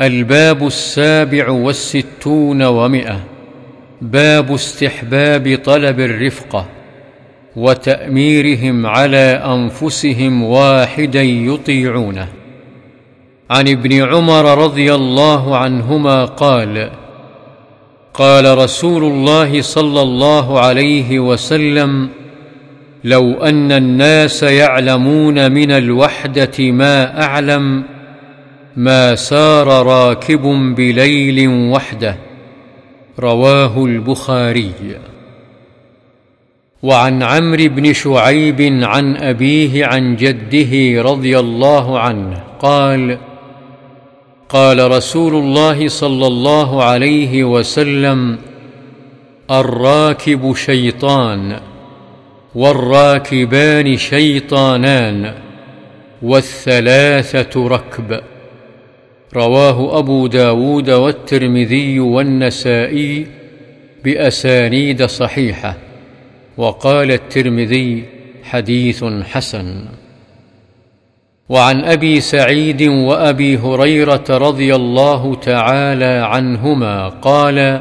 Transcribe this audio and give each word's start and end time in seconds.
الباب 0.00 0.66
السابع 0.66 1.50
والستون 1.50 2.62
ومئة. 2.62 3.20
باب 4.02 4.52
استحباب 4.54 5.58
طلب 5.64 6.00
الرفقه 6.00 6.66
وتأميرهم 7.56 8.86
على 8.86 9.42
أنفسهم 9.44 10.42
واحدا 10.42 11.22
يطيعونه. 11.22 12.28
عن 13.50 13.68
ابن 13.68 14.02
عمر 14.02 14.64
رضي 14.64 14.94
الله 14.94 15.56
عنهما 15.56 16.24
قال 16.24 16.90
قال 18.14 18.58
رسول 18.58 19.04
الله 19.04 19.62
صلى 19.62 20.02
الله 20.02 20.60
عليه 20.60 21.18
وسلم 21.18 22.08
لو 23.04 23.32
أن 23.32 23.72
الناس 23.72 24.42
يعلمون 24.42 25.52
من 25.52 25.70
الوحدة 25.70 26.70
ما 26.70 27.22
أعلم 27.22 27.84
ما 28.76 29.14
سار 29.14 29.86
راكب 29.86 30.42
بليل 30.76 31.48
وحده 31.48 32.16
رواه 33.18 33.84
البخاري. 33.84 34.72
وعن 36.82 37.22
عمرو 37.22 37.68
بن 37.68 37.92
شعيب 37.92 38.60
عن 38.82 39.16
أبيه 39.16 39.86
عن 39.86 40.16
جده 40.16 41.02
رضي 41.02 41.38
الله 41.38 41.98
عنه 41.98 42.42
قال 42.58 43.18
قال 44.48 44.90
رسول 44.90 45.34
الله 45.34 45.88
صلى 45.88 46.26
الله 46.26 46.84
عليه 46.84 47.44
وسلم 47.44 48.38
الراكب 49.50 50.54
شيطان 50.56 51.60
والراكبان 52.54 53.96
شيطانان 53.96 55.34
والثلاثة 56.22 57.68
ركب. 57.68 58.20
رواه 59.34 59.98
أبو 59.98 60.26
داود 60.26 60.90
والترمذي 60.90 62.00
والنسائي 62.00 63.26
بأسانيد 64.04 65.06
صحيحة 65.06 65.76
وقال 66.56 67.10
الترمذي 67.10 68.04
حديث 68.42 69.04
حسن. 69.04 69.84
وعن 71.48 71.84
أبي 71.84 72.20
سعيد 72.20 72.82
وأبي 72.82 73.58
هريرة 73.58 74.24
رضي 74.30 74.74
الله 74.74 75.34
تعالى 75.34 76.26
عنهما 76.26 77.08
قال 77.08 77.80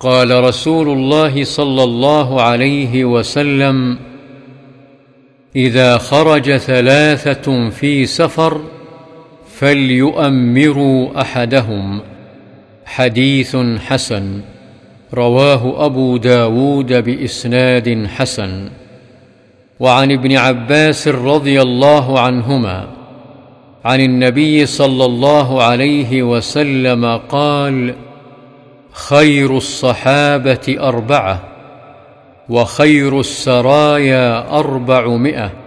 قال 0.00 0.44
رسول 0.44 0.88
الله 0.88 1.44
صلى 1.44 1.82
الله 1.82 2.42
عليه 2.42 3.04
وسلم 3.04 3.98
إذا 5.56 5.98
خرج 5.98 6.56
ثلاثة 6.56 7.70
في 7.70 8.06
سفر 8.06 8.60
فليؤمروا 9.58 11.20
احدهم. 11.20 12.00
حديث 12.86 13.56
حسن. 13.56 14.40
رواه 15.14 15.86
أبو 15.86 16.16
داود 16.16 16.92
بإسناد 16.92 18.06
حسن. 18.06 18.68
وعن 19.80 20.12
ابن 20.12 20.36
عباس 20.36 21.08
رضي 21.08 21.62
الله 21.62 22.20
عنهما. 22.20 22.86
عن 23.84 24.00
النبي 24.00 24.66
صلى 24.66 25.04
الله 25.04 25.62
عليه 25.62 26.22
وسلم 26.22 27.16
قال 27.16 27.94
خير 28.92 29.56
الصحابة 29.56 30.76
أربعة 30.80 31.42
وخير 32.48 33.20
السرايا 33.20 34.58
أربعمائة. 34.58 35.65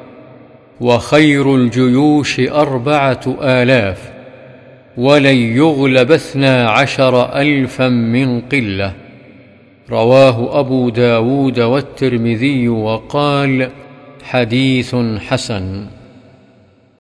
وخير 0.82 1.56
الجيوش 1.56 2.40
أربعة 2.40 3.38
آلاف 3.42 4.12
ولن 4.98 5.36
يغلب 5.36 6.12
اثنا 6.12 6.70
عشر 6.70 7.36
ألفا 7.36 7.90
من 7.90 8.42
قلة. 8.42 8.94
رواه 9.90 10.60
أبو 10.60 10.90
داود 10.90 11.60
والترمذي 11.60 12.70
وقال 12.70 13.70
حديث 14.24 14.96
حسن. 15.28 15.86